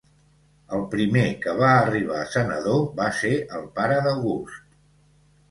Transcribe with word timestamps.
El 0.77 0.85
primer 0.93 1.25
que 1.43 1.53
va 1.59 1.69
arribar 1.81 2.17
a 2.23 2.31
senador 2.37 2.81
va 3.01 3.11
ser 3.19 3.33
el 3.61 3.69
pare 3.79 4.01
d'August. 4.09 4.59